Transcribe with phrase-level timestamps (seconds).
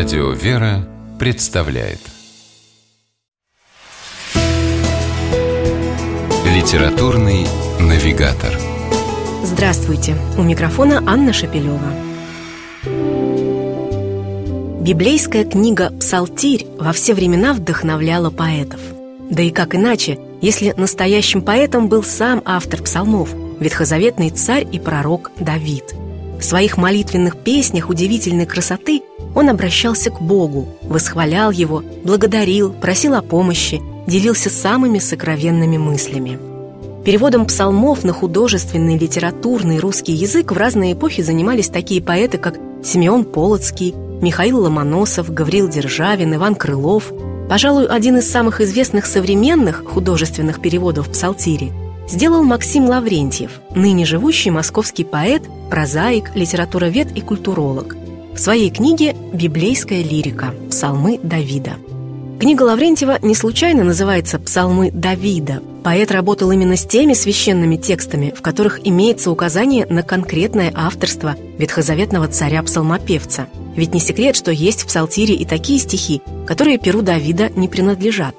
[0.00, 1.98] Радио «Вера» представляет
[6.46, 7.46] Литературный
[7.78, 8.58] навигатор
[9.44, 10.16] Здравствуйте!
[10.38, 11.92] У микрофона Анна Шапилева.
[14.80, 18.80] Библейская книга «Псалтирь» во все времена вдохновляла поэтов.
[19.28, 25.30] Да и как иначе, если настоящим поэтом был сам автор псалмов, ветхозаветный царь и пророк
[25.38, 25.94] Давид.
[26.40, 29.02] В своих молитвенных песнях удивительной красоты
[29.34, 36.38] он обращался к Богу, восхвалял Его, благодарил, просил о помощи, делился самыми сокровенными мыслями.
[37.04, 43.24] Переводом псалмов на художественный, литературный русский язык в разные эпохи занимались такие поэты, как Симеон
[43.24, 47.12] Полоцкий, Михаил Ломоносов, Гаврил Державин, Иван Крылов.
[47.50, 51.70] Пожалуй, один из самых известных современных художественных переводов псалтири
[52.10, 57.96] сделал Максим Лаврентьев, ныне живущий московский поэт, прозаик, литературовед и культуролог
[58.34, 60.54] в своей книге «Библейская лирика.
[60.70, 61.76] Псалмы Давида».
[62.38, 65.62] Книга Лаврентьева не случайно называется «Псалмы Давида».
[65.84, 72.28] Поэт работал именно с теми священными текстами, в которых имеется указание на конкретное авторство ветхозаветного
[72.28, 73.46] царя-псалмопевца.
[73.76, 78.34] Ведь не секрет, что есть в псалтире и такие стихи, которые перу Давида не принадлежат.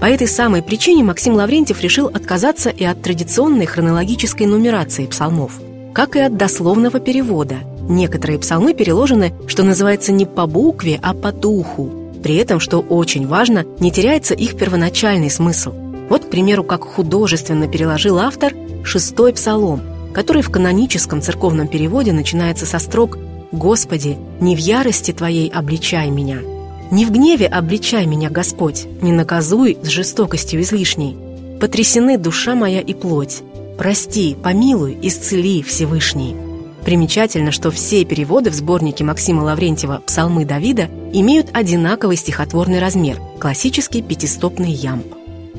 [0.00, 5.60] По этой самой причине Максим Лаврентьев решил отказаться и от традиционной хронологической нумерации псалмов,
[5.92, 7.56] как и от дословного перевода–
[7.88, 11.90] Некоторые псалмы переложены, что называется, не по букве, а по духу.
[12.22, 15.72] При этом, что очень важно, не теряется их первоначальный смысл.
[16.08, 19.82] Вот, к примеру, как художественно переложил автор шестой псалом,
[20.14, 23.18] который в каноническом церковном переводе начинается со строк
[23.52, 26.53] «Господи, не в ярости Твоей обличай меня».
[26.94, 31.16] «Не в гневе обличай меня, Господь, не наказуй с жестокостью излишней.
[31.60, 33.42] Потрясены душа моя и плоть.
[33.76, 36.36] Прости, помилуй, исцели, Всевышний».
[36.84, 44.00] Примечательно, что все переводы в сборнике Максима Лаврентьева «Псалмы Давида» имеют одинаковый стихотворный размер– классический
[44.00, 45.06] пятистопный ямб.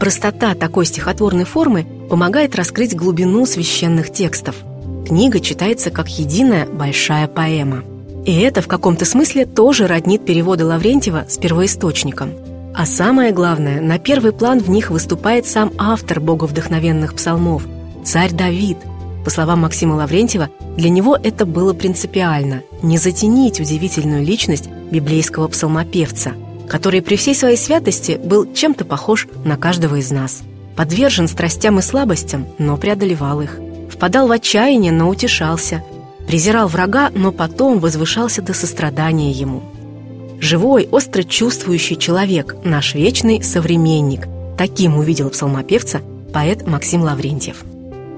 [0.00, 4.56] Простота такой стихотворной формы помогает раскрыть глубину священных текстов.
[5.06, 7.84] Книга читается как единая большая поэма.
[8.24, 12.30] И это в каком-то смысле тоже роднит переводы Лаврентьева с первоисточником.
[12.74, 17.64] А самое главное, на первый план в них выступает сам автор боговдохновенных псалмов–
[18.04, 18.78] царь Давид–
[19.24, 26.32] по словам Максима Лаврентьева, для него это было принципиально– не затенить удивительную личность библейского псалмопевца,
[26.68, 30.42] который при всей своей святости был чем-то похож на каждого из нас.
[30.76, 33.58] Подвержен страстям и слабостям, но преодолевал их.
[33.90, 35.84] Впадал в отчаяние, но утешался.
[36.30, 39.64] Презирал врага, но потом возвышался до сострадания ему.
[40.38, 44.28] Живой, остро чувствующий человек, наш вечный современник.
[44.56, 46.02] Таким увидел псалмопевца
[46.32, 47.64] поэт Максим Лаврентьев.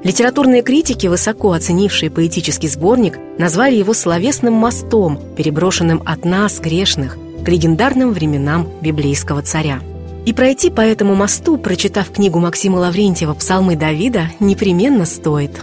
[0.05, 7.49] Литературные критики, высоко оценившие поэтический сборник, назвали его словесным мостом, переброшенным от нас, грешных, к
[7.49, 9.81] легендарным временам библейского царя.
[10.27, 15.63] И пройти по этому мосту, прочитав книгу Максима Лаврентьева «Псалмы Давида», непременно стоит.